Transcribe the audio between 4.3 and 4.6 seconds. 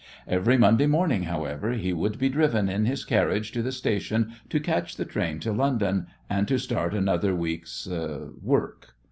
to